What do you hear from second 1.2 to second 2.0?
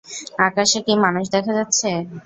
দেখা যাচ্ছে।